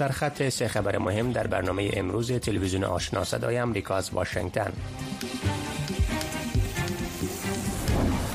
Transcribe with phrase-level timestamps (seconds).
[0.00, 4.72] سرخط سه خبر مهم در برنامه امروز تلویزیون آشنا صدای آمریکا از واشنگتن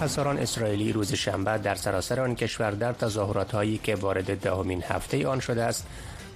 [0.02, 5.28] هزاران اسرائیلی روز شنبه در سراسر آن کشور در تظاهرات هایی که وارد دهمین هفته
[5.28, 5.88] آن شده است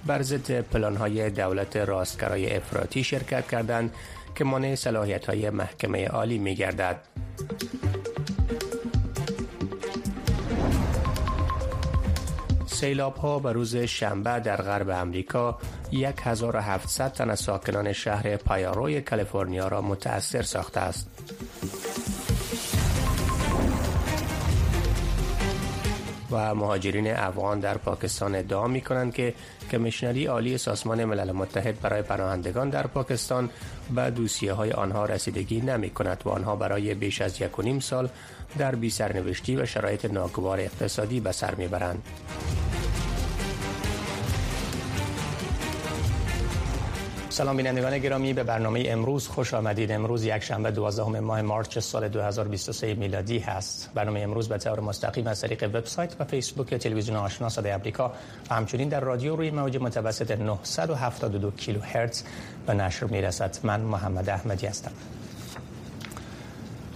[0.06, 3.94] بر ضد پلان های دولت راستگرای افراطی شرکت کردند
[4.34, 6.96] که مانع صلاحیت های محکمه عالی می گردد.
[12.80, 15.58] سیلاب ها به روز شنبه در غرب امریکا
[16.22, 21.10] 1700 تن از ساکنان شهر پایاروی کالیفرنیا را متأثر ساخته است.
[26.30, 29.34] و مهاجرین افغان در پاکستان ادعا می کنند که
[29.70, 33.50] کمیشنری عالی سازمان ملل متحد برای پناهندگان در پاکستان
[33.94, 37.80] به دوسیه های آنها رسیدگی نمی کند و آنها برای بیش از یک و نیم
[37.80, 38.08] سال
[38.58, 42.02] در بی سرنوشتی و شرایط ناگوار اقتصادی به سر برند.
[47.32, 49.92] سلام بینندگان گرامی به برنامه امروز خوش آمدید.
[49.92, 53.90] امروز یک شنبه 12 ماه مارچ سال 2023 میلادی هست.
[53.94, 58.12] برنامه امروز به طور مستقیم از طریق وبسایت و فیسبوک تلویزیون آشنا صدای آمریکا
[58.50, 62.22] و همچنین در رادیو روی موج متوسط 972 کیلوهرتز
[62.66, 63.56] به نشر می‌رسد.
[63.62, 64.92] من محمد احمدی هستم.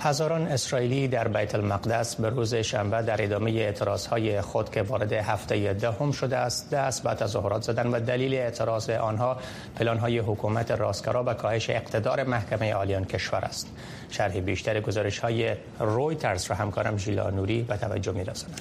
[0.05, 5.13] هزاران اسرائیلی در بیت المقدس به روز شنبه در ادامه اعتراض های خود که وارد
[5.13, 9.37] هفته دهم شده است دست به تظاهرات زدن و دلیل اعتراض آنها
[9.77, 13.69] پلان های حکومت راستگرا و کاهش اقتدار محکمه عالیان کشور است
[14.11, 18.61] شرح بیشتر گزارش های رویترز را همکارم ژیلا نوری به توجه می رسند.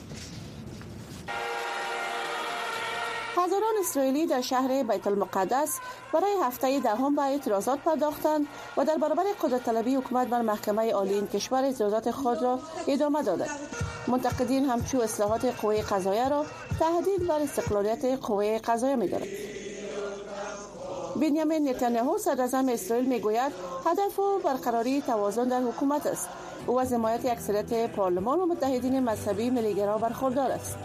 [3.35, 5.79] هزاران اسرائیلی در شهر بیت المقدس
[6.13, 11.13] برای هفته دهم به اعتراضات پرداختند و در برابر قدرت طلبی حکومت بر محکمه عالی
[11.13, 13.59] این کشور اعتراضات خود را ادامه دادند.
[14.07, 16.45] منتقدین همچو اصلاحات قوه قضاییه را
[16.79, 19.27] تهدید بر استقلالیت قوه قضاییه می‌دانند.
[21.15, 23.51] بنیامین نتانیاهو صدراعظم اسرائیل می‌گوید
[23.85, 26.29] هدف و برقراری توازن در حکومت است.
[26.67, 30.77] او از حمایت اکثریت پارلمان و متحدین مذهبی ملیگرا برخوردار است.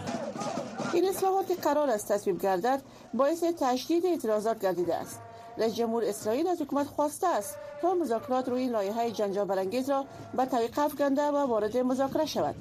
[0.93, 2.81] این اصلاحات که قرار است تصویب گردد
[3.13, 5.19] باعث تشدید اعتراضات گردیده است.
[5.57, 10.45] رئیس جمهور اسرائیل از حکومت خواسته است تا مذاکرات روی لایحه جنجال برانگیز را به
[10.45, 12.55] طریق افکنده و وارد مذاکره شود.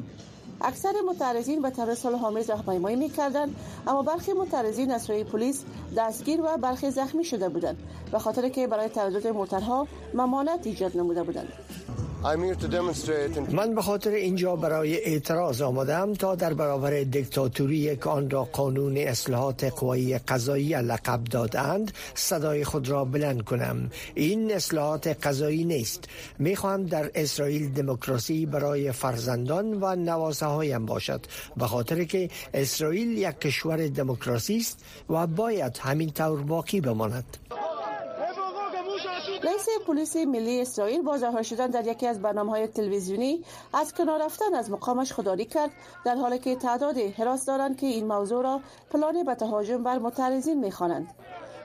[0.60, 5.64] اکثر متعرضین به طرز صلح آمیز راهپیمایی می‌کردند اما برخی متعرضین از سوی پلیس
[5.96, 7.76] دستگیر و برخی زخمی شده بودند
[8.12, 11.48] به خاطر که برای تردد موترها ممانعت ایجاد نموده بودند.
[13.52, 18.96] من به خاطر اینجا برای اعتراض آمدم تا در برابر دیکتاتوری که آن را قانون
[18.96, 23.90] اصلاحات قوایی قضایی لقب دادند صدای خود را بلند کنم.
[24.14, 26.04] این اصلاحات قضایی نیست.
[26.38, 31.20] می‌خواهم در اسرائیل دموکراسی برای فرزندان و نواسه هایم باشد.
[31.56, 37.36] به خاطر که اسرائیل یک کشور دموکراسی است و باید همین طور باقی بماند.
[39.42, 44.24] رئیس پلیس ملی اسرائیل با ظاهر شدن در یکی از برنامه های تلویزیونی از کنار
[44.24, 45.70] رفتن از مقامش خداری کرد
[46.04, 48.60] در حالی که تعداد حراس دارند که این موضوع را
[48.90, 51.08] پلان به تهاجم بر معترضین می‌خوانند.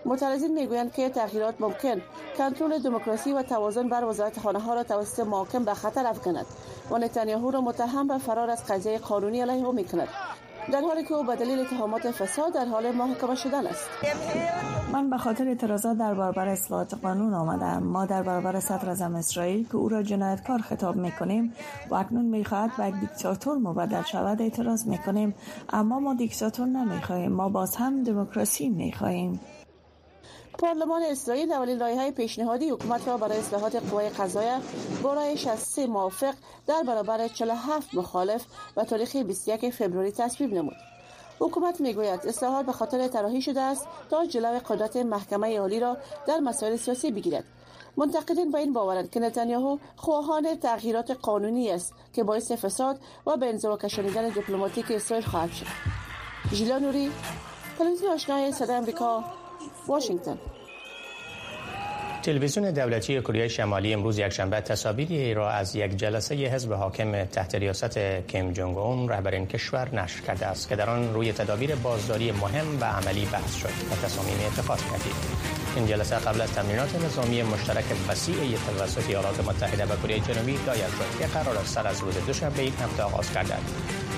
[0.06, 2.02] معترضین می‌گویند که تغییرات ممکن.
[2.38, 6.46] کنترل دموکراسی و توازن بر وزارت خانه ها را توسط محاکم به خطر افکند
[6.92, 10.08] و نتانیاهو را متهم به فرار از قضیه قانونی علیه او می‌کند.
[10.72, 13.90] در حالی که او به دلیل اتهامات فساد در حال محاکمه شدن است.
[14.94, 19.68] من به خاطر اعتراضات در برابر اصلاحات قانون آمدم ما در برابر صدر اعظم اسرائیل
[19.68, 21.54] که او را جنایتکار خطاب می‌کنیم
[21.90, 25.36] و اکنون می‌خواهد به یک دیکتاتور مبدل شود اعتراض می‌کنیم.
[25.70, 27.32] اما ما دیکتاتور نمی‌خواهیم.
[27.32, 29.40] ما باز هم دموکراسی می‌خواهیم.
[30.64, 34.60] پارلمان اسرائیل اولین لایحه پیشنهادی حکومت را برای اصلاحات قوای قضاییه
[35.04, 36.34] با رای 63 موافق
[36.68, 38.46] در برابر 47 مخالف
[38.78, 40.76] و تاریخ 21 فوریه تصویب نمود.
[41.40, 45.98] حکومت می‌گوید اصلاحات به خاطر طراحی شده است تا جلو قدرت محکمه عالی را
[46.28, 47.44] در مسائل سیاسی بگیرد.
[47.98, 53.50] منتقدین با این باورند که نتانیاهو خواهان تغییرات قانونی است که باعث فساد و به
[53.50, 55.66] انزوا کشانیدن دیپلماتیک اسرائیل خواهد شد.
[56.54, 57.12] ژیلا نوری
[57.78, 59.24] تلویزیون آشنای صدای آمریکا
[59.88, 60.38] واشنگتن
[62.24, 67.98] تلویزیون دولتی کره شمالی امروز یکشنبه تصاویری را از یک جلسه حزب حاکم تحت ریاست
[68.28, 72.32] کیم جونگ اون رهبر این کشور نشر کرده است که در آن روی تدابیر بازداری
[72.32, 73.70] مهم و عملی بحث شد.
[73.92, 75.16] و تصامیم اتخاذ کردید
[75.76, 78.36] این جلسه قبل از تمرینات نظامی مشترک وسیع
[78.78, 82.62] توسط ایالات متحده و کره جنوبی دایر شد که قرار است سر از روز دوشنبه
[82.62, 83.62] این هفته آغاز گردد.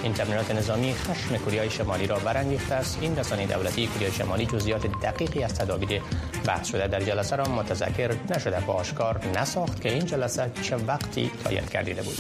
[0.04, 2.98] این تمرینات نظامی خشم کره شمالی را برانگیخته است.
[3.02, 6.02] این رسانه دولتی کره شمالی جزئیات دقیقی از تدابیر
[6.46, 7.95] بحث شده در جلسه را متذکر
[8.30, 12.18] نشده با آشکار نساخت که این جلسه چه وقتی دایر گردیده بود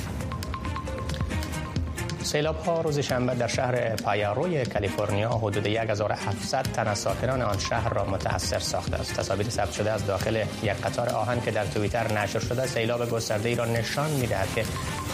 [2.24, 7.94] سیلاب ها روز شنبه در شهر پایاروی کالیفرنیا حدود 1700 تن از ساکنان آن شهر
[7.94, 9.14] را متاثر ساخته است.
[9.14, 13.50] تصاویر ثبت شده از داخل یک قطار آهن که در توییتر نشر شده سیلاب گسترده
[13.50, 14.66] ای را نشان می‌دهد که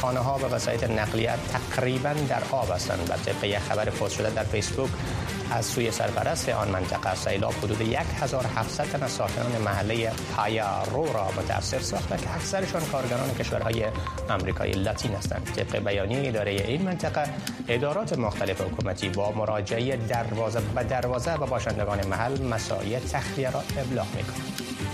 [0.02, 3.08] خانه ها و وسایط نقلیه تقریبا در آب هستند.
[3.08, 4.90] بر طبق یک خبر پست شده در فیسبوک
[5.52, 11.80] از سوی سرپرست آن منطقه سیلاب حدود 1700 تن از ساکنان محله پایارو را متاثر
[11.80, 13.86] ساخته که اکثرشان کارگران کشورهای
[14.30, 15.52] آمریکایی لاتین هستند.
[15.56, 17.24] طبق بیانیه اداره این منطقه
[17.68, 24.08] ادارات مختلف حکومتی با مراجعه دروازه به دروازه و باشندگان محل مسایل تخلیه را ابلاغ
[24.16, 24.91] می‌کنند.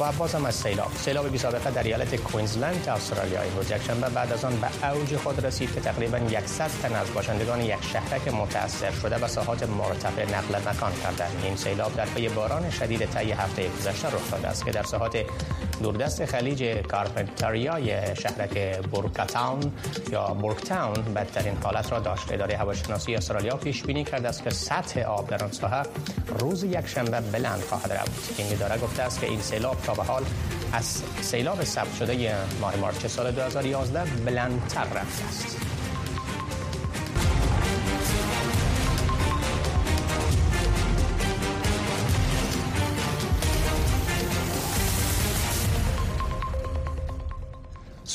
[0.00, 0.90] و بازم از سیلاب.
[0.96, 5.46] سیلاب بی سابقه در ایالت کوینزلند استرالیا امروز یکشنبه بعد از آن به اوج خود
[5.46, 10.70] رسید که تقریبا 100 تن از باشندگان یک شهرک متاثر شده و ساحات مرتفع نقل
[10.70, 11.40] مکان کردند.
[11.44, 15.16] این سیلاب در پی باران شدید طی هفته گذشته رخ داده است که در ساحات
[15.82, 19.72] دوردست خلیج کارپنتریای شهرک بورکاتاون
[20.12, 22.32] یا بورکتاون بدترین حالت را داشت.
[22.32, 25.82] اداره هواشناسی استرالیا پیش بینی کرده است که سطح آب در آن ساحه
[26.38, 28.40] روز یکشنبه بلند خواهد رفت.
[28.40, 30.24] این اداره گفته است که این سیلاب تا به حال
[30.72, 35.67] از سیلاب ثبت شده ماه مارچ سال 2011 بلندتر رفته است.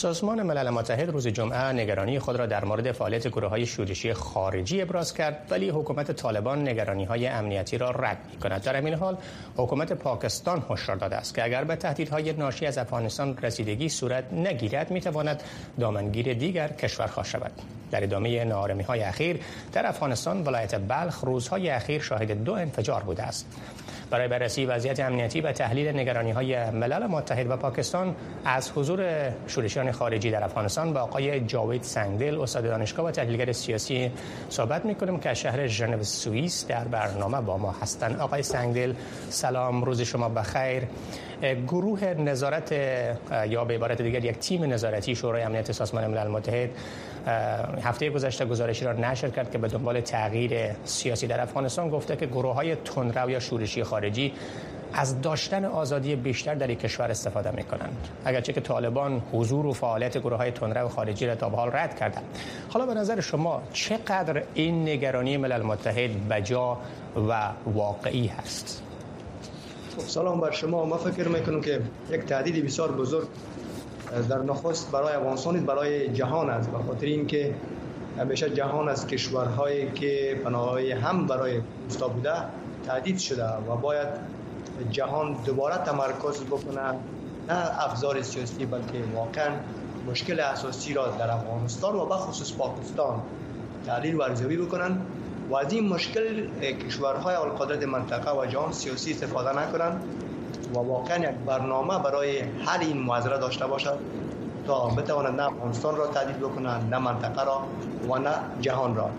[0.04, 4.82] سازمان ملل متحد روز جمعه نگرانی خود را در مورد فعالیت گروه های شورشی خارجی
[4.82, 9.18] ابراز کرد ولی حکومت طالبان نگرانی های امنیتی را رد می کند در همین حال
[9.58, 14.92] حکومت پاکستان هشدار داده است که اگر به تهدیدهای ناشی از افغانستان رسیدگی صورت نگیرد
[14.92, 15.44] می تواند
[15.80, 17.83] دامنگیر دیگر کشور شود.
[17.94, 19.40] در ادامه نارمی های اخیر
[19.74, 23.48] در افغانستان ولایت بلخ روزهای اخیر شاهد دو انفجار بوده است.
[24.10, 29.92] برای بررسی وضعیت امنیتی و تحلیل نگرانی های ملل متحد و پاکستان از حضور شورشیان
[29.92, 34.12] خارجی در افغانستان با آقای جاوید سنگدل استاد دانشگاه و تحلیلگر سیاسی
[34.50, 38.20] صحبت می‌کنیم که شهر ژنو سوئیس در برنامه با ما هستند.
[38.20, 38.94] آقای سنگدل
[39.30, 40.84] سلام روز شما بخیر.
[41.68, 42.72] گروه نظارت
[43.50, 46.70] یا به عبارت دیگر یک تیم نظارتی شورای امنیت سازمان ملل متحد
[47.84, 52.26] هفته گذشته گزارشی را نشر کرد که به دنبال تغییر سیاسی در افغانستان گفته که
[52.26, 54.34] گروه های تندرو یا شورشی خارجی
[54.94, 59.74] از داشتن آزادی بیشتر در این کشور استفاده می کنند اگرچه که طالبان حضور و
[59.74, 62.26] فعالیت گروه های تندرو خارجی را تا به حال رد کردند.
[62.70, 66.78] حالا به نظر شما چقدر این نگرانی ملل متحد بجا
[67.30, 68.84] و واقعی هست؟
[69.98, 70.86] خب، سلام بر شما.
[70.86, 71.82] ما فکر می‌کنم که
[72.12, 73.28] یک تهدید بسیار بزرگ
[74.22, 76.70] در نخست برای افغانستان برای جهان است.
[76.70, 77.56] به خاطر اینکه
[78.20, 82.34] همیشه جهان از کشورهایی که پناههای هم برای استا بوده
[82.88, 84.08] تهدید شده و باید
[84.92, 86.82] جهان دوباره تمرکز بکنه
[87.50, 89.50] نه افزار سیاسی بلکه واقعا
[90.12, 93.22] مشکل اساسی را در افغانستان و بخصوص پاکستان
[93.86, 95.02] تحلیل و ارزیابی بکنن
[95.50, 100.04] و از این مشکل کشورهای قدرت منطقه و جهان سیاسی استفاده نکنند
[100.76, 104.00] و واقعا یک برنامه برای حل این معذره داشته باشد
[104.68, 107.64] تا بتواند نه افغانستان را تهدید بکنند نه منطقه را
[108.10, 108.32] و نه
[108.62, 109.10] جهان را.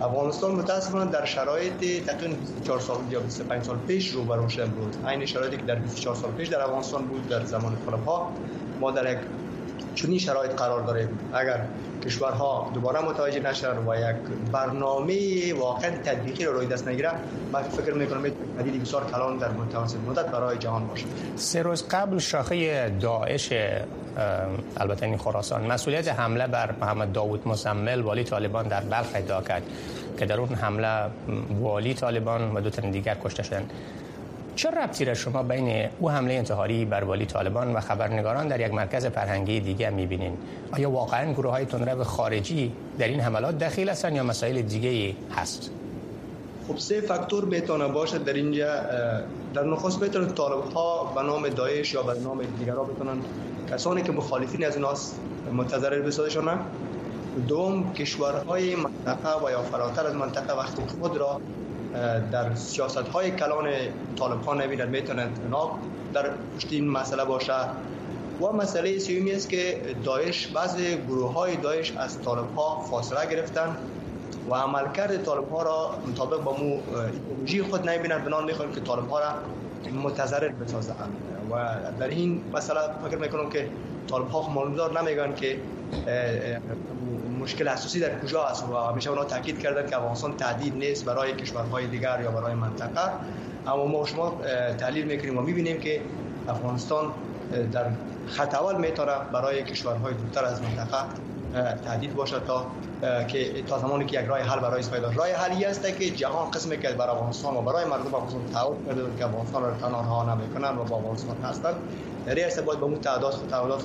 [0.00, 4.96] افغانستان متاسفانه در شرایط تقریبا 24 سال یا 25 سال پیش رو برون شده بود.
[5.08, 8.32] این شرایطی که در 24 سال پیش در افغانستان بود در زمان ها
[8.80, 9.18] ما در یک
[9.96, 11.60] چنین شرایط قرار داریم اگر
[12.04, 14.16] کشورها دوباره متوجه نشن و یک
[14.52, 17.10] برنامه واقعا تطبیقی رو روی دست نگیره
[17.52, 18.22] من فکر می‌کنم
[18.58, 21.04] پدیدی بسیار کلان در متوسط مدت برای جهان باشه.
[21.36, 23.52] سه روز قبل شاخه داعش
[24.76, 29.62] البته این خراسان مسئولیت حمله بر محمد داوود مزمل والی طالبان در بلخ ادعا کرد
[30.18, 31.10] که در اون حمله
[31.60, 33.70] والی طالبان و دو تن دیگر کشته شدند.
[34.56, 38.74] چه ربطی را شما بین او حمله انتحاری بر والی طالبان و خبرنگاران در یک
[38.74, 40.36] مرکز فرهنگی دیگه می‌بینین؟
[40.72, 45.70] آیا واقعا گروه های تندرو خارجی در این حملات دخیل هستند یا مسائل دیگه هست؟
[46.68, 48.80] خب سه فاکتور می‌تونه باشه در اینجا
[49.54, 53.16] در نخست می‌تونه طالب ها به نام داعش یا به نام دیگرها بتونن.
[53.70, 55.14] کسانی که مخالفین از ناس
[55.52, 56.58] متضرر بسازشون
[57.48, 61.40] دوم کشورهای منطقه و یا فراتر از منطقه وقتی خود را
[62.32, 63.68] در سیاست های کلان
[64.18, 65.38] طالب ها نبیند می‌تونند
[66.14, 67.52] در پشت این مسئله باشه
[68.40, 70.76] و مسئله سیومی است که داعش بعض
[71.08, 73.76] گروه های داعش از طالب ها فاصله گرفتن
[74.50, 79.08] و عملکرد طالب ها را مطابق با مو ایدئولوژی خود نمی‌بینند بنان می‌خواهیم که طالب
[79.08, 79.32] ها را
[80.02, 81.16] متضرر بسازند.
[81.50, 81.54] و
[82.00, 83.68] در این مسئله فکر می‌کنم که
[84.10, 85.58] طالب ها معلومدار نمیگن که
[87.46, 91.32] مشکل اساسی در کجا است و همیشه اونا تاکید کردن که افغانستان تهدید نیست برای
[91.32, 93.10] کشورهای دیگر یا برای منطقه.
[93.66, 94.40] اما ما شما
[94.78, 96.00] تحلیل می‌کنیم و می‌بینیم که
[96.48, 97.12] افغانستان
[97.72, 97.84] در
[98.26, 101.04] خط اول می‌تونه برای کشورهای دورتر از منطقه
[101.84, 102.66] تهدید باشه تا
[103.28, 106.78] که تا زمانی که یک راه حل برای پیدا راه حلی است که جهان قسمی
[106.78, 110.78] که برای افغانستان و برای مردم افغانستان تعهد کرده که افغانستان را تنها رها نمی‌کنن
[110.78, 111.74] و با افغانستان هستند
[112.26, 113.82] در این باید به اون تعداد خود تعهدات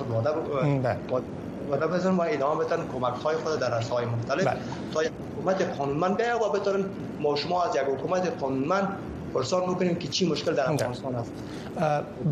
[1.10, 1.24] خود
[1.72, 4.48] وعده بزنن و ادامه بدن کمک های خود در های مختلف.
[4.48, 4.58] بله.
[4.94, 6.86] تا یک حکومت قانونمند بیا و بتونن
[7.20, 8.88] ما شما از یک حکومت قانونمند
[9.34, 11.32] پرسان می‌کنیم که چی مشکل در افغانستان هست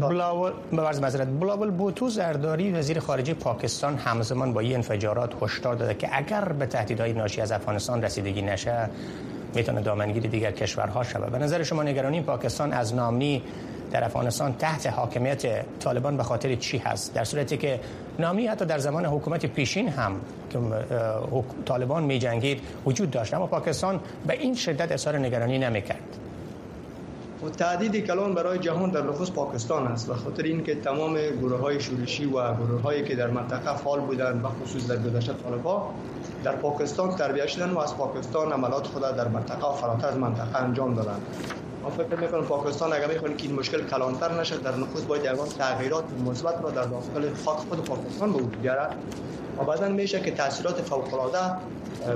[0.02, 5.94] بلاول بورز مزرد بلاول بوتو زرداری وزیر خارجه پاکستان همزمان با این انفجارات هشدار داده
[5.94, 8.90] که اگر به تهدیدهای ناشی از افغانستان رسیدگی نشه
[9.56, 11.32] می‌تونه دامنگیری دیگر کشورها شود.
[11.32, 13.44] به نظر شما نگرانی پاکستان از نامی
[13.92, 17.80] در افغانستان تحت حاکمیت طالبان به خاطر چی هست؟ در صورتی که
[18.20, 20.16] نامی حتی در زمان حکومت پیشین هم
[20.50, 20.60] که
[21.66, 26.18] طالبان می جنگید وجود داشت اما پاکستان به این شدت اظهار نگرانی نمی‌کرد
[27.46, 31.80] و تهدید کلان برای جهان در نخست پاکستان است و خاطر اینکه تمام گروه های
[31.82, 35.90] شورشی و گروه هایی که در منطقه فعال بودند و خصوص در گذشته طالبا
[36.44, 40.58] در پاکستان تربیت شدن و از پاکستان عملات خود در منطقه و فراتر از منطقه
[40.58, 41.22] انجام دادند.
[41.84, 45.48] ما فکر می‌کنم پاکستان اگر می‌خواد که این مشکل کلانتر نشه در نخست باید یگان
[45.48, 48.96] تغییرات مثبت را در داخل خاک خود پاکستان به وجود بیارد.
[49.60, 51.56] و بعدا میشه که تاثیرات فوق العاده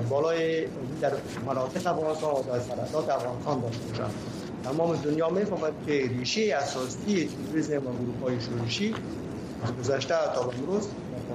[0.10, 0.68] بالای
[1.02, 1.12] در
[1.46, 4.12] مناطق افغانستان و در سرحدات افغانستان داشته باشد
[4.64, 8.96] تمام دنیا می‌فهمد که ریشه اساسی تروریسم و گروه های شورشی
[9.64, 10.88] از گذشته تا امروز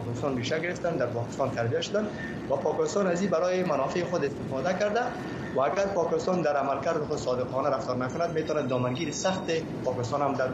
[0.05, 2.07] پاکستان ریشه گرفتن در پاکستان تربیت شدن.
[2.51, 5.01] و پاکستان از این برای منافع خود استفاده کرده
[5.57, 9.43] و اگر پاکستان در عملکرد خود صادقانه رفتار نکند می‌تواند دامنگیر سخت
[9.85, 10.49] پاکستان هم در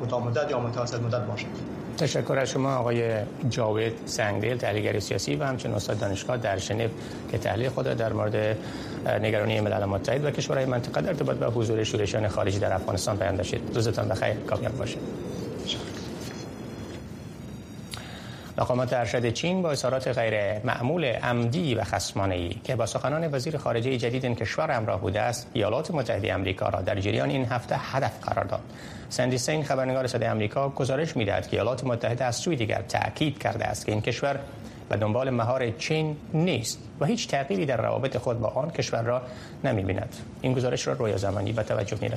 [0.00, 1.46] کوتاه مدت یا متوسط مدت باشد.
[1.98, 3.12] تشکر از شما آقای
[3.48, 6.88] جاوید سنگدل تحلیلگر سیاسی و همچنین استاد دانشگاه در ژنو
[7.30, 8.56] که تحلیل خود در مورد
[9.22, 13.36] نگرانی ملل متحد و کشورهای منطقه در ارتباط به حضور شورشیان خارجی در افغانستان بیان
[13.36, 13.70] داشتید.
[13.74, 14.34] روزتان بخیر.
[14.34, 15.00] کامیاب باشید.
[18.58, 21.84] مقامات ارشد چین با اظهارات غیر معمول عمدی و
[22.30, 26.68] ای که با سخنان وزیر خارجه جدید این کشور همراه بوده است ایالات متحده آمریکا
[26.68, 28.60] را در جریان این هفته هدف قرار داد
[29.08, 33.64] سندی سین خبرنگار صدای آمریکا گزارش می‌دهد که ایالات متحده از سوی دیگر تاکید کرده
[33.64, 34.40] است که این کشور
[34.88, 39.22] به دنبال مهار چین نیست و هیچ تغییری در روابط خود با آن کشور را
[39.64, 40.16] نمی بیند.
[40.40, 42.10] این گزارش را رویا زمانی به توجه می.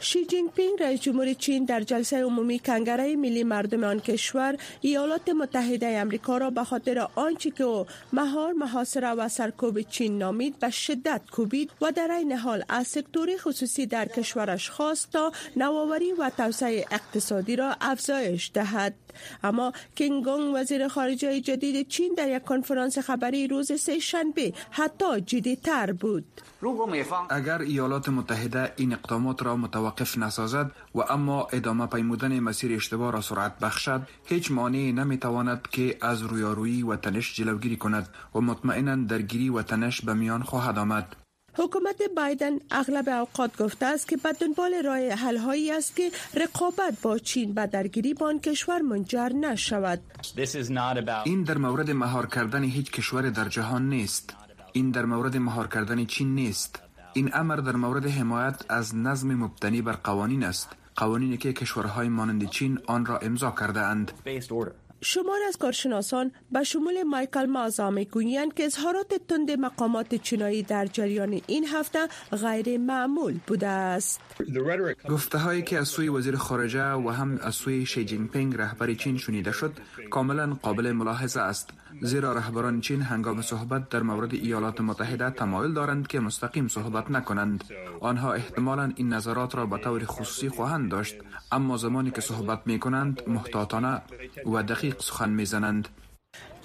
[0.00, 5.28] شی جین پینگ رئیس جمهور چین در جلسه عمومی کنگره ملی مردم آن کشور ایالات
[5.28, 10.70] متحده آمریکا را به خاطر آنچه که او مهار محاصره و سرکوب چین نامید به
[10.70, 16.30] شدت کوبید و در این حال از سکتور خصوصی در کشورش خواست تا نوآوری و
[16.36, 18.94] توسعه اقتصادی را افزایش دهد.
[19.42, 25.56] اما کینگونگ وزیر خارجه جدید چین در یک کنفرانس خبری روز سه شنبه حتی جدی
[25.56, 26.24] تر بود.
[27.30, 33.20] اگر ایالات متحده این اقدامات را متوقف نسازد و اما ادامه پیمودن مسیر اشتباه را
[33.20, 39.48] سرعت بخشد هیچ مانعی نمی‌تواند که از رویارویی و تنش جلوگیری کند و مطمئنا درگیری
[39.48, 41.27] و تنش به میان خواهد آمد.
[41.58, 47.00] حکومت بایدن اغلب اوقات گفته است که به دنبال راه حل هایی است که رقابت
[47.02, 50.00] با چین به درگیری با آن کشور منجر نشود.
[51.24, 54.34] این در مورد مهار کردن هیچ کشور در جهان نیست.
[54.72, 56.78] این در مورد مهار کردن چین نیست.
[57.12, 60.68] این امر در مورد حمایت از نظم مبتنی بر قوانین است.
[60.96, 64.12] قوانینی که کشورهای مانند چین آن را امضا کرده اند.
[65.00, 71.40] شمار از کارشناسان به شمول مایکل مازا می‌گویند که اظهارات تند مقامات چینایی در جریان
[71.46, 71.98] این هفته
[72.32, 74.20] غیر معمول بوده است.
[75.08, 78.94] گفته هایی که از سوی وزیر خارجه و هم از سوی شی جین پینگ رهبر
[78.94, 79.72] چین شنیده شد
[80.10, 81.70] کاملا قابل ملاحظه است.
[82.02, 87.64] زیرا رهبران چین هنگام صحبت در مورد ایالات متحده تمایل دارند که مستقیم صحبت نکنند
[88.00, 91.16] آنها احتمالا این نظرات را به طور خصوصی خواهند داشت
[91.52, 94.02] اما زمانی که صحبت می کنند محتاطانه
[94.54, 95.46] و دقیق سخن می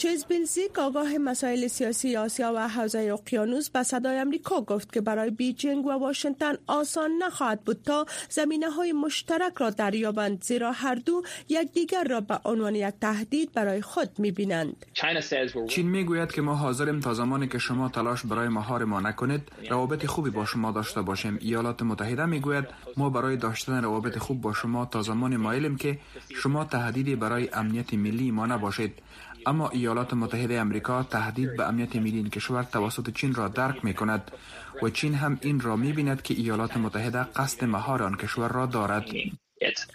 [0.03, 5.86] بیلزیک آگاه مسائل سیاسی آسیا و حوزه اقیانوس به صدای امریکا گفت که برای بیجینگ
[5.86, 12.03] و واشنگتن آسان نخواهد بود تا زمینه های مشترک را دریابند زیرا هر دو یکدیگر
[12.03, 14.86] را به عنوان یک تهدید برای خود می‌بینند.
[15.67, 20.05] چین می‌گوید که ما حاضریم تا زمانی که شما تلاش برای مهار ما نکنید روابط
[20.05, 21.38] خوبی با شما داشته باشیم.
[21.41, 22.65] ایالات متحده می‌گوید
[22.98, 26.00] ما برای داشتن روابط خوب با شما تا زمان مایلیم که
[26.41, 28.93] شما تهدیدی برای امنیت ملی ما نباشید.
[29.45, 33.93] اما ایالات متحده امریکا تهدید به امنیت ملی این کشور توسط چین را درک می
[33.93, 34.31] کند
[34.81, 38.65] و چین هم این را می بیند که ایالات متحده قصد مهار آن کشور را
[38.65, 39.05] دارد.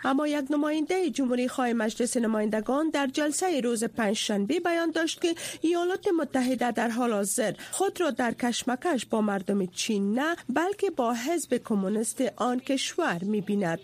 [0.04, 6.08] اما یک نماینده جمهوری خواه مجلس نمایندگان در جلسه روز پنجشنبه بیان داشت که ایالات
[6.20, 11.60] متحده در حال حاضر خود را در کشمکش با مردم چین نه بلکه با حزب
[11.64, 13.78] کمونیست آن کشور می بیند.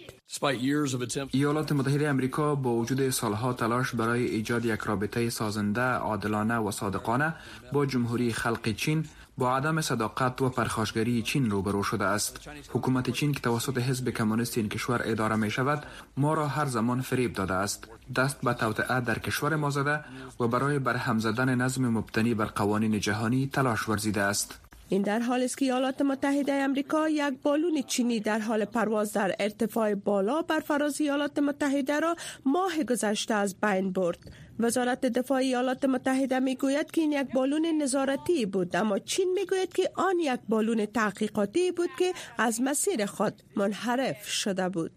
[1.30, 7.34] ایالات متحده امریکا با وجود سالها تلاش برای ایجاد یک رابطه سازنده، عادلانه و صادقانه
[7.72, 9.04] با جمهوری خلق چین
[9.38, 12.48] با عدم صداقت و پرخاشگری چین روبرو شده است.
[12.68, 15.82] حکومت چین که توسط حزب کمونیست این کشور اداره می شود
[16.16, 17.88] ما را هر زمان فریب داده است.
[18.16, 20.04] دست به توطئه در کشور ما زده
[20.40, 24.60] و برای برهم زدن نظم مبتنی بر قوانین جهانی تلاش ورزیده است.
[24.88, 29.34] این در حال است که ایالات متحده امریکا یک بالون چینی در حال پرواز در
[29.38, 34.18] ارتفاع بالا بر فراز ایالات متحده را ماه گذشته از بین برد.
[34.58, 39.46] وزارت دفاع ایالات متحده می گوید که این یک بالون نظارتی بود اما چین می
[39.46, 44.90] گوید که آن یک بالون تحقیقاتی بود که از مسیر خود منحرف شده بود.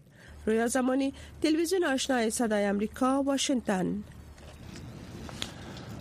[0.46, 4.04] رویا زمانی تلویزیون آشنای صدای امریکا واشنگتن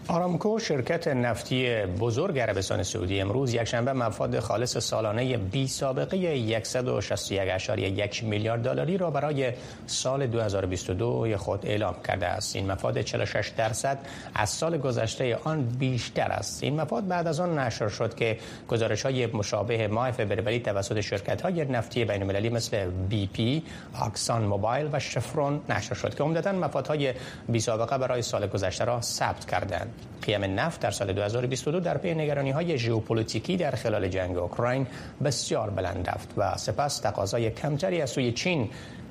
[0.10, 8.62] آرامکو شرکت نفتی بزرگ عربستان سعودی امروز یکشنبه مفاد خالص سالانه بی سابقه 161.1 میلیارد
[8.62, 9.54] دلاری را برای
[9.86, 12.56] سال 2022 خود اعلام کرده است.
[12.56, 14.00] این مفاد 46 درصد
[14.36, 16.64] از سال گذشته آن بیشتر است.
[16.64, 18.38] این مفاد بعد از آن نشر شد که
[18.68, 23.64] گزارش های مشابه ماه فوریه توسط شرکت های نفتی بین المللی مثل بی پی،
[24.01, 27.14] اکسان موبیل و شفرون نشر شد که عمدتا مفادهای
[27.50, 29.97] بی سابقه برای سال گذشته را ثبت کردند.
[30.22, 34.88] قیمت نفت در سال 2022 در پی نگرانی های ژئوپلیتیکی در خلال جنگ اوکراین
[35.24, 38.70] بسیار بلند رفت و سپس تقاضای کمتری از سوی چین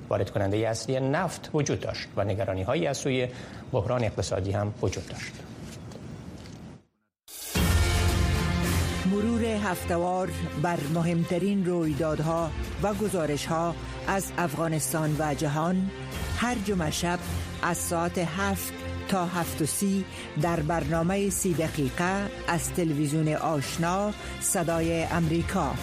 [0.09, 3.29] وارد کننده اصلی نفت وجود داشت و نگرانی های از سوی
[3.73, 5.33] بحران اقتصادی هم وجود داشت.
[9.11, 10.31] مرور هفتوار
[10.63, 12.51] بر مهمترین رویدادها
[12.83, 13.75] و گزارشها
[14.09, 15.91] از افغانستان و جهان
[16.37, 17.19] هر جمعه شب
[17.63, 20.05] از ساعت هفت تا هفت و سی
[20.43, 25.75] در برنامه سی دقیقه از تلویزیون آشنا صدای امریکا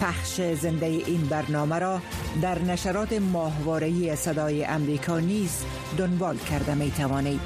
[0.00, 2.00] پخش زنده این برنامه را
[2.42, 5.64] در نشرات ماهوارهی صدای امریکا نیز
[5.98, 7.40] دنبال کرده می توانید.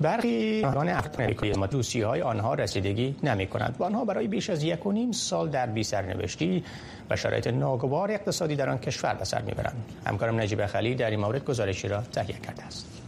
[0.00, 4.62] برخی افغان امریکایی ما دوستی های آنها رسیدگی نمی کند و آنها برای بیش از
[4.62, 6.64] یک و نیم سال در بی سرنوشتی
[7.10, 11.20] و شرایط ناگوار اقتصادی در آن کشور به سر می‌برند همکارم نجیب خلیل در این
[11.20, 12.98] مورد گزارشی را تهیه کرده است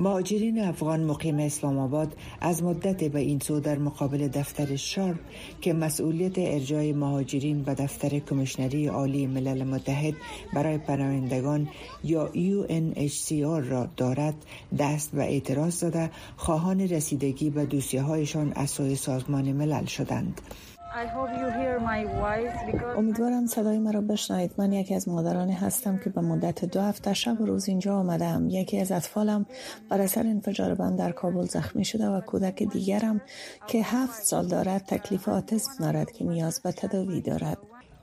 [0.00, 5.18] مهاجرین افغان مقیم اسلام آباد از مدت به این سو در مقابل دفتر شارپ
[5.60, 10.14] که مسئولیت ارجای مهاجرین به دفتر کمیشنری عالی ملل متحد
[10.54, 11.68] برای پناهندگان
[12.04, 14.34] یا UNHCR را دارد
[14.78, 20.40] دست به اعتراض زده خواهان رسیدگی به دوسیه هایشان از سوی سازمان ملل شدند.
[22.96, 24.54] امیدوارم صدای مرا بشنوید.
[24.58, 28.48] من یکی از مادرانی هستم که به مدت دو هفته شب و روز اینجا آمدم.
[28.48, 29.46] یکی از اطفالم
[29.88, 33.20] بر اثر انفجار بم در کابل زخمی شده و کودک دیگرم
[33.66, 37.58] که هفت سال دارد تکلیف آتیسم دارد که نیاز به تداوی دارد.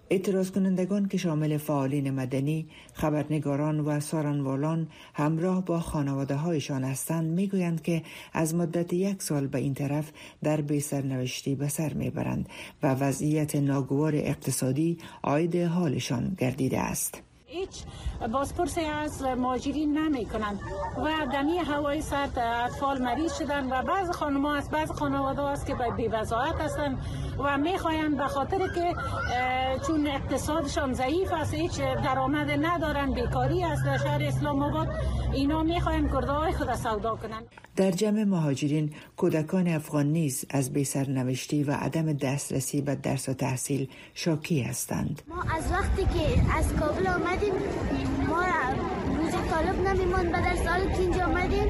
[0.09, 7.81] اعتراض کنندگان که شامل فعالین مدنی، خبرنگاران و سارنوالان همراه با خانواده هایشان هستند می‌گویند
[7.81, 10.11] که از مدت یک سال به این طرف
[10.43, 12.49] در بی سرنوشتی به سر می‌برند
[12.83, 17.26] و وضعیت ناگوار اقتصادی عاید حالشان گردیده است.
[17.49, 17.83] هیچ
[18.31, 20.59] بازپرسی از ماجرین نمی کنند
[20.97, 25.75] و دمی هوای سرد اطفال مریض شدن و بعض خانم از بعض خانواده است که
[25.75, 26.97] به وضاحت هستند
[27.39, 28.95] و می‌خواهند به خاطر که
[29.87, 34.87] چون اقتصادشان ضعیف است هیچ درآمد ندارن بیکاری است در شهر اسلام آباد
[35.33, 40.83] اینا می‌خواهند کرده های خود سودا کنند در جمع مهاجرین کودکان افغان نیز از بی
[40.83, 45.21] سرنوشتی و عدم دسترسی به درس و تحصیل شاکی هستند.
[45.27, 47.07] ما از وقتی که از کابل
[47.37, 47.53] آمدیم
[48.29, 48.43] ما
[49.17, 51.67] روز طالب نمیمان به در سال که اینجا آمدیم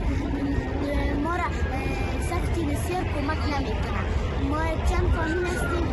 [1.23, 1.43] ما را
[2.29, 4.05] سختی بسیار کمک نمی‌کنن
[4.49, 5.87] ما چند قانون هستیم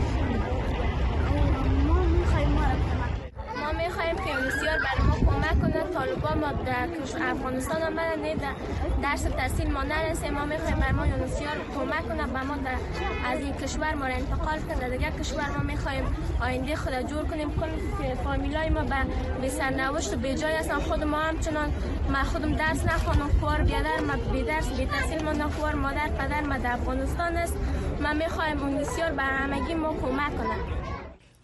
[1.87, 6.89] ما می‌خوایم ما را ما می‌خوایم که بسیار بر ما کمک کنه طالبان ما در
[7.31, 8.23] افغانستان آمدن
[9.03, 10.31] درس تحصیل ما نرسه.
[10.31, 12.55] ما می‌خوایم بر ما بسیار کمک کنه به ما
[13.31, 16.05] از این کشور ما را انتقال کنه دیگه کشور ما می‌خوایم
[16.41, 17.51] آینده خود جور کنیم.
[17.51, 18.85] کل فامیلای ما
[19.41, 20.79] به سرنوشت و جای هستن.
[20.79, 21.73] خود ما همچنان
[22.13, 23.31] ما خودم درس نخوانم.
[23.41, 27.57] خوار بیادر ما بی درس بی تحصیل ما خوار مادر پدر ما در افغانستان است.
[28.03, 30.57] ما می‌خوایم اون بسیار بر همگی ما کمک کنه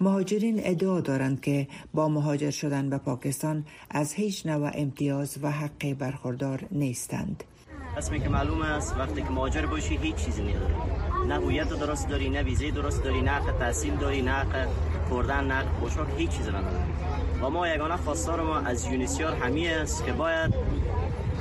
[0.03, 5.95] مهاجرین ادعا دارند که با مهاجر شدن به پاکستان از هیچ نوع امتیاز و حقی
[5.95, 7.45] برخوردار نیستند.
[7.97, 10.75] اسمی که معلوم است وقتی که مهاجر باشی هیچ چیزی نداری.
[11.29, 14.69] نه هویت درست داری نه ویزه درست داری نه حق تحصیل داری نه حق
[15.09, 16.77] خوردن نه پوشاک هیچ چیزی نداری.
[17.43, 20.55] و ما یگانه خواستار ما از یونیسیار همی است که باید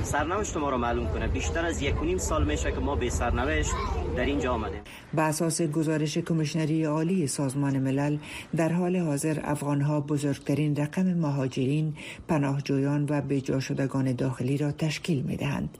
[0.02, 1.28] سرنوشت ما را معلوم کنه.
[1.28, 3.72] بیشتر از یک نیم سال میشه که ما به سرنوشت
[4.16, 4.80] در اینجا آمدیم
[5.14, 8.18] به اساس گزارش کمیشنری عالی سازمان ملل
[8.56, 11.94] در حال حاضر افغانها بزرگترین رقم مهاجرین
[12.28, 15.78] پناهجویان و بجا شدگان داخلی را تشکیل می دهند.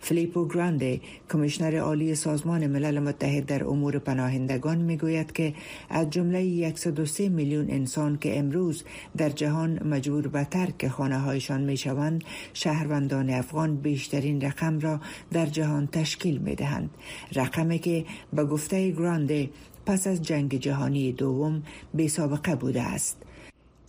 [0.00, 1.00] فلیپو گرانده
[1.32, 5.54] کمیشنر عالی سازمان ملل متحد در امور پناهندگان می‌گوید که
[5.88, 8.84] از جمله 103 میلیون انسان که امروز
[9.16, 15.00] در جهان مجبور به ترک خانه هایشان می شوند شهروندان افغان بیشترین رقم را
[15.32, 16.90] در جهان تشکیل می دهند
[17.32, 19.50] رقمی که به گفته گرانده
[19.86, 21.62] پس از جنگ جهانی دوم
[21.94, 23.22] بی سابقه بوده است.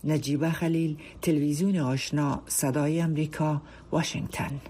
[0.04, 4.60] نجیبه خلیل تلویزیون آشنا صدای امریکا واشنگتن.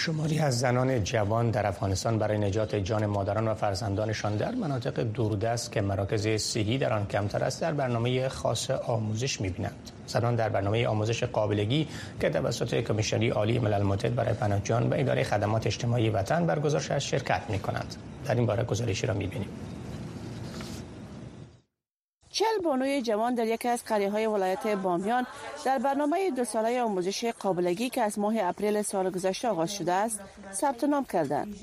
[0.00, 5.72] شماری از زنان جوان در افغانستان برای نجات جان مادران و فرزندانشان در مناطق دوردست
[5.72, 9.90] که مراکز صحی در آن کمتر است در برنامه خاص آموزش می‌بینند.
[10.06, 11.88] زنان در برنامه آموزش قابلگی
[12.20, 16.98] که توسط کمیشنری عالی ملل متحد برای پناهجویان و اداره خدمات اجتماعی وطن برگزار شده
[16.98, 17.94] شرکت می‌کنند.
[18.24, 19.48] در این باره گزارشی را می‌بینیم.
[22.60, 25.26] بانوی جوان در یکی از قریه های ولایت بامیان
[25.64, 30.20] در برنامه دو ساله آموزش قابلگی که از ماه اپریل سال گذشته آغاز شده است
[30.52, 31.54] ثبت نام کردند.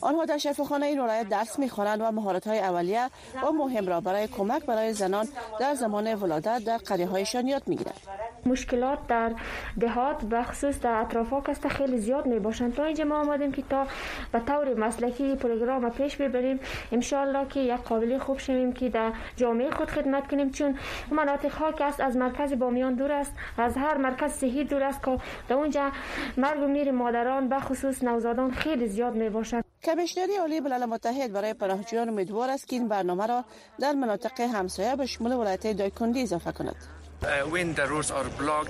[0.00, 3.10] آنها در شفاخانه این ولایت درس می‌خوانند و مهارت های اولیه
[3.42, 5.28] و مهم را برای کمک برای زنان
[5.60, 8.00] در زمان ولادت در قریه هایشان یاد می‌گیرند.
[8.46, 9.32] مشکلات در
[9.80, 13.62] دهات و خصوص در اطراف است خیلی زیاد می باشند تا اینجا ما آمدیم که
[13.70, 13.86] تا
[14.32, 16.60] به طور مسلکی پروگرام پیش ببریم.
[16.92, 17.00] ان
[17.48, 20.78] که یک قابلی خوب شویم که در جامعه خود خدمت کنیم چون
[21.10, 25.02] مناطق ها که است از مرکز بامیان دور است از هر مرکز صحی دور است
[25.04, 25.18] که
[25.48, 25.92] در اونجا
[26.36, 31.32] مرگ و میر مادران به خصوص نوزادان خیلی زیاد می باشد کمیشنری عالی ملل متحد
[31.32, 33.44] برای پناهجویان امیدوار است که این برنامه را
[33.80, 37.03] در مناطق همسایه به شمول ولایت دایکندی اضافه کند.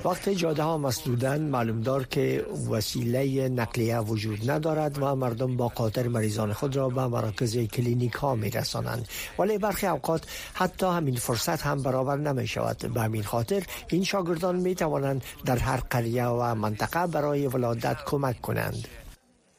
[0.04, 6.08] وقتی جاده ها مسدودن معلوم دار که وسیله نقلیه وجود ندارد و مردم با قاطر
[6.08, 11.62] مریضان خود را به مراکز کلینیک ها می رسانند ولی برخی اوقات حتی همین فرصت
[11.62, 16.54] هم برابر نمی شود به همین خاطر این شاگردان می توانند در هر قریه و
[16.54, 18.88] منطقه برای ولادت کمک کنند.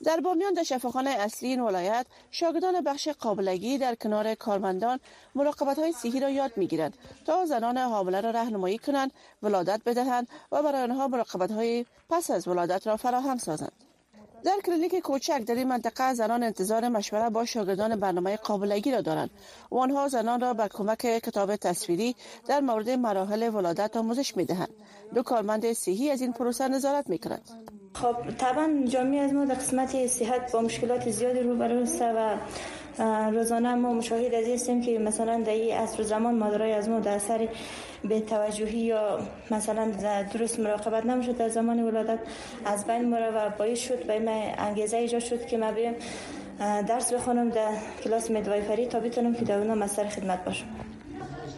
[0.04, 5.00] در بامیان در شفاخانه اصلی این ولایت شاگردان بخش قابلگی در کنار کارمندان
[5.36, 9.12] مراقبت های صحی را یاد می‌گیرند تا زنان حامله را راهنمایی کنند
[9.44, 13.72] ولادت بدهند و برای آنها مراقبت های پس از ولادت را فراهم سازند.
[14.44, 19.30] در کلینیک کوچک در این منطقه زنان انتظار مشوره با شاگردان برنامه قابلگی را دارند.
[19.72, 22.16] و آنها زنان را به کمک کتاب تصویری
[22.48, 24.74] در مورد مراحل ولادت آموزش می دهند
[25.14, 29.56] دو کارمند صحی از این پروسه نظارت می کنند خب طبعا جامعه از ما در
[29.56, 32.38] قسمت صحت با مشکلات زیادی روبرو است و
[33.32, 37.16] روزانه ما مشاهد از هستیم که مثلا در این عصر زمان مادرای از ما در
[37.16, 37.48] اثر
[38.04, 39.20] به توجهی یا
[39.52, 39.92] مثلا
[40.34, 42.20] درست مراقبت نمی‌شد در زمان ولادت
[42.66, 45.94] از بین مره و باعث شد به من انگیزه ایجاد شد که من بیم
[46.88, 47.72] درس بخونم در
[48.04, 50.66] کلاس مدوایفری تا بتونم که در اونها مستر خدمت باشم.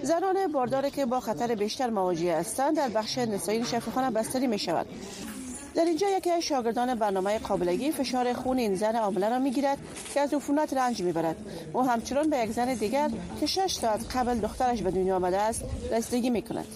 [0.01, 4.85] زنان باردار که با خطر بیشتر مواجه هستند در بخش نسایی شفاخانه بستری می شود
[5.77, 9.77] در اینجا یکی از شاگردان برنامه قابلگی فشار خون این زن عامله را می‌گیرد
[10.13, 11.35] که از عفونت رنج می‌برد.
[11.73, 13.09] و همچنان به یک زن دیگر
[13.39, 16.67] که شش ساعت قبل دخترش به دنیا آمده است رسیدگی می‌کند.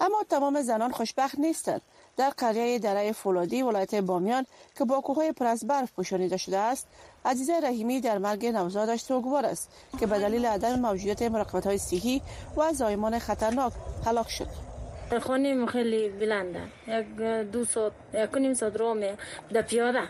[0.00, 1.80] اما تمام زنان خوشبخت نیستند.
[2.16, 4.46] در قریه دره فولادی ولایت بامیان
[4.78, 6.86] که با کوههای پر از برف پوشانیده شده است
[7.24, 9.68] عزیزه رحیمی در مرگ نوزادش سوگوار است
[10.00, 12.22] که به دلیل عدم موجودیت مراقبت های صحی
[12.56, 13.72] و زایمان خطرناک
[14.06, 14.71] هلاک شد.
[15.18, 16.60] خانه خیلی بلنده.
[16.88, 17.06] یک
[17.52, 19.10] دو ساعت یک نیم ساعت راه می
[19.52, 20.02] در پیاده.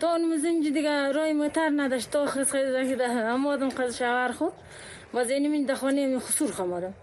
[0.00, 2.10] تا اون مزنج دیگه رای موتر نداشت.
[2.10, 4.52] تا خیز خیز ده اما آدم قد شوار خود
[5.14, 6.94] و زینی من دخانه می خسور خمارم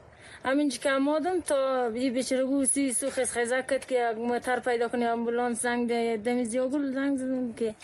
[0.45, 5.05] همین که آمدم تا بی بیچاره سی سو خیز خیز کت که موتر پیدا کنی
[5.05, 7.75] امبولانس زنگ ده دمی زیاگل زنگ زدم که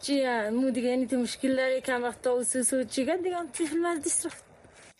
[0.00, 1.80] چی مو دیگه اینی مشکل داره.
[1.80, 3.36] که وقت تا سو سو چی دیگه
[3.86, 4.49] از دیست رفت.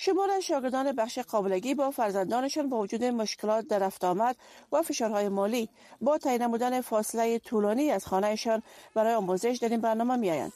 [0.03, 4.37] شمار شاگردان بخش قابلگی با فرزندانشان با وجود مشکلات در رفت آمد
[4.73, 5.69] و فشارهای مالی
[6.01, 8.63] با تعیین نمودن فاصله طولانی از خانهشان
[8.95, 10.53] برای آموزش در این برنامه میآیند.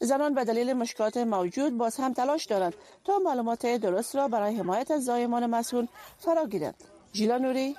[0.00, 4.90] زنان به دلیل مشکلات موجود باز هم تلاش دارند تا معلومات درست را برای حمایت
[4.90, 5.86] از زایمان مسئول
[6.18, 7.76] فرا گیرند جیلا نوری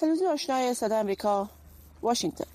[0.00, 1.48] تلویزیون آشنای صدا امریکا
[2.02, 2.53] واشنگتن.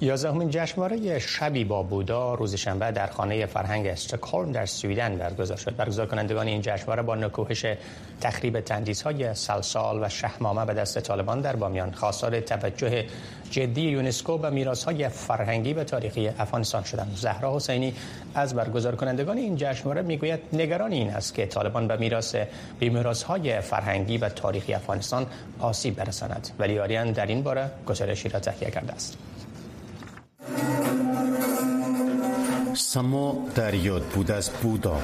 [0.00, 5.76] یازدهمین جشنواره شبی با بودا روز شنبه در خانه فرهنگ استکهلم در سویدن برگزار شد.
[5.76, 7.66] برگزار کنندگان این جشنواره با نکوهش
[8.20, 8.62] تخریب
[9.04, 13.04] های سلسال و شهمامه به دست طالبان در بامیان خواستار توجه
[13.50, 17.12] جدی یونسکو به های فرهنگی و تاریخی افغانستان شدند.
[17.16, 17.94] زهرا حسینی
[18.34, 22.34] از برگزار کنندگان این جشنواره می‌گوید نگران این است که طالبان به میراث
[22.80, 25.26] به های فرهنگی و تاریخی افغانستان
[25.58, 26.48] آسیب برساند.
[26.58, 29.18] ولی آریان در این باره گزارشی را تهیه کرده است.
[32.96, 34.96] سما در یاد بود از بودا.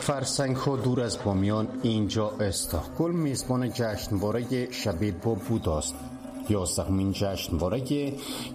[0.00, 5.94] فرسنگ ها دور از بامیان اینجا استاکل میزبان جشنواره شبیه با بوداست
[6.48, 7.82] یازدهمین جشنواره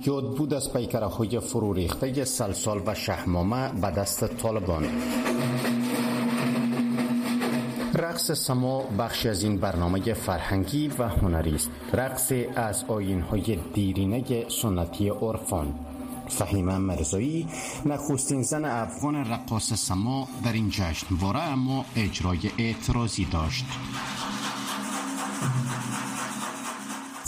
[0.06, 4.86] یاد بود از پیکره های فرو ریخته سلسال و شهمامه به دست طالبان.
[7.94, 11.70] رقص سما بخشی از این برنامه فرهنگی و هنری است.
[11.94, 15.87] رقص از آین های دیرینه سنتی عرفان.
[16.30, 17.48] فهیمه مرزایی
[17.86, 23.66] نخستین زن افغان رقاص سما در این جشنواره اما اجرای اعتراضی داشت.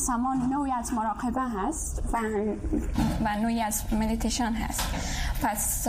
[0.10, 2.17] سما نوعی از مراقبه هست و,
[3.26, 4.82] و نوعی از مدیتیشن هست.
[5.43, 5.88] پس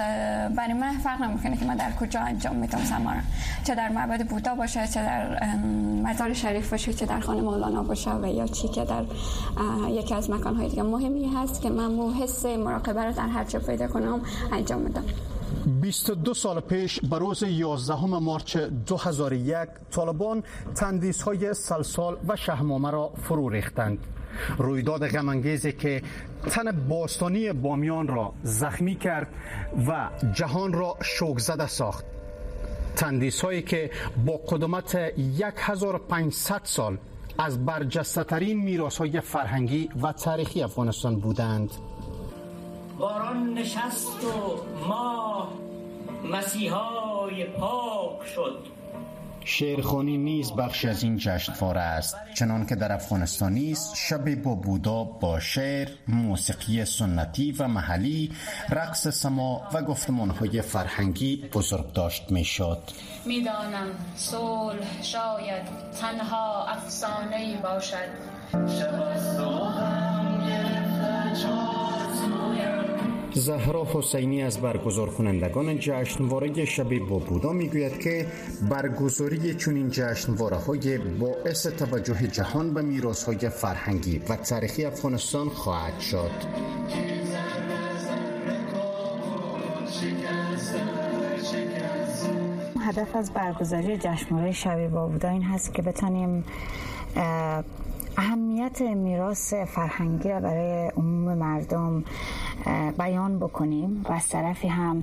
[0.57, 3.13] برای من فرق نمی‌کنه که من در کجا انجام میدم سما
[3.65, 5.57] چه در معبد بودا باشه چه در
[6.05, 9.05] مزار شریف باشه چه در خانه مولانا باشه و یا چی که در
[9.89, 13.59] یکی از مکانهای دیگه مهمی هست که من مو حس مراقبه رو در هر جا
[13.59, 14.21] پیدا کنم
[14.53, 15.05] انجام میدم.
[15.66, 20.42] 22 سال پیش به روز 11 مارچ 2001 طالبان
[20.75, 23.99] تندیس های سلسال و شهمامه را فرو ریختند.
[24.59, 26.03] رویداد غمانگیزی که
[26.51, 29.29] تن باستانی بامیان را زخمی کرد
[29.88, 32.05] و جهان را شوک زده ساخت.
[32.96, 33.90] تندیس هایی که
[34.27, 34.94] با قدمت
[35.57, 36.99] 1500 سال
[37.38, 41.70] از برجسته ترین میراث های فرهنگی و تاریخی افغانستان بودند.
[42.99, 44.29] باران نشست و
[44.88, 45.30] ما
[46.31, 48.66] مسیحای پاک شد.
[49.45, 55.05] شعرخانی نیز بخش از این جشنواره است چنان که در افغانستان نیز شب با بودا
[55.05, 58.33] با شعر موسیقی سنتی و محلی
[58.69, 62.79] رقص سما و گفتمانهای فرهنگی بزرگ داشت می شد
[63.25, 65.62] می‌دانم صلح شاید
[66.01, 68.31] تنها افسانه باشد.
[68.53, 69.11] شب
[73.35, 78.27] زهرا حسینی از برگزار کنندگان جشنواره شب با بودا می‌گوید که
[78.71, 86.01] برگزاری چنین جشنواره های باعث توجه جهان به میراث های فرهنگی و تاریخی افغانستان خواهد
[86.01, 86.31] شد.
[92.81, 96.45] هدف از برگزاری جشنواره با بودا این هست که بتانیم
[98.16, 102.05] اهمیت میراث فرهنگی را برای عموم مردم
[102.99, 105.03] بیان بکنیم و از طرفی هم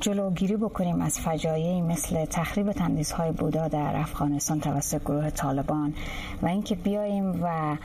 [0.00, 5.94] جلوگیری بکنیم از فجایعی مثل تخریب تندیس های بودا در افغانستان توسط گروه طالبان
[6.42, 7.76] و اینکه بیاییم و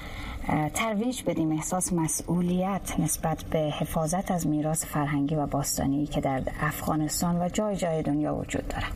[0.74, 7.42] ترویج بدیم احساس مسئولیت نسبت به حفاظت از میراث فرهنگی و باستانی که در افغانستان
[7.42, 8.88] و جای جای دنیا وجود داره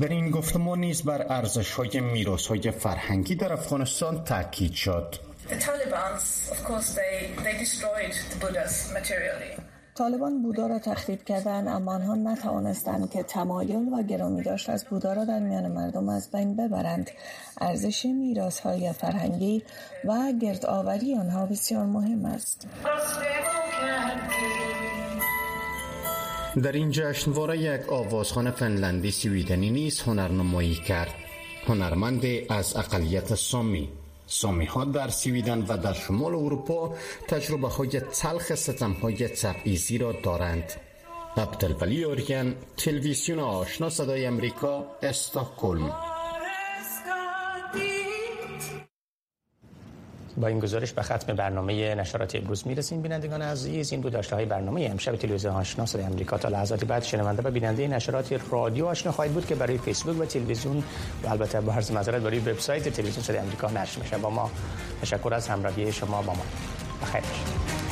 [0.00, 5.14] در این گفتمان نیز بر ارزش های میراث های فرهنگی در افغانستان تاکید شد.
[9.94, 15.12] طالبان بودا را تخریب کردن اما آنها نتوانستند که تمایل و گرامی داشت از بودا
[15.12, 17.10] را در میان مردم از بین ببرند.
[17.60, 19.62] ارزش میراث های فرهنگی
[20.04, 22.66] و گردآوری آنها بسیار مهم است.
[26.62, 31.14] در این جشنواره یک آوازخان فنلندی سویدنی نیز هنرنمایی کرد.
[31.66, 33.88] هنرمند از اقلیت سامی.
[34.26, 36.94] سامی ها در سویدن و در شمال اروپا
[37.28, 40.72] تجربه های تلخ ستم های تبعیزی را دارند.
[41.36, 46.15] عبدالولی اوریان تلویزیون آشنا صدای امریکا استاکولم
[50.36, 53.02] با این گزارش به ختم برنامه نشرات امروز می‌رسیم.
[53.02, 57.02] بینندگان عزیز این بود داشته های برنامه امشب تلویزیون آشنا صدای آمریکا تا لحظات بعد
[57.02, 60.84] شنونده و بیننده نشرات رادیو آشنا خواهید بود که برای فیسبوک و تلویزیون
[61.24, 64.18] و البته با عرض معذرت برای وبسایت تلویزیون صدای آمریکا نشر میشه.
[64.18, 64.50] با ما
[65.02, 66.42] تشکر از همراهی شما با ما.
[67.02, 67.85] بخیر.